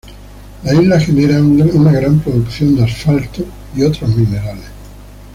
La 0.63 0.73
isla 0.73 0.99
genera 0.99 1.39
una 1.43 1.91
gran 1.91 2.19
producción 2.21 2.75
de 2.75 2.85
asfalto 2.85 3.45
y 3.75 3.83
otros 3.83 4.09
minerales. 4.17 4.65